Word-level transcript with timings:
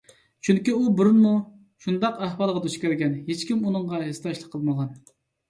چۈنكى 0.45 0.71
ئۇ 0.77 0.87
بۇرۇنمۇ 1.01 1.33
شۇنداق 1.85 2.23
ئەھۋالغا 2.23 2.65
دۇچ 2.65 2.79
كەلگەن، 2.85 3.15
ھېچكىم 3.29 3.63
ئۇنىڭغا 3.69 4.03
ھېسداشلىق 4.09 4.51
قىلمىغان. 4.57 4.93